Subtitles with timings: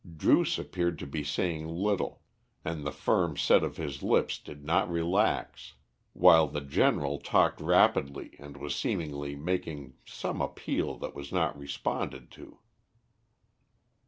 [0.17, 2.23] Druce appeared to be saying little,
[2.65, 5.75] and the firm set of his lips did not relax,
[6.13, 12.31] while the General talked rapidly and was seemingly making some appeal that was not responded
[12.31, 12.57] to.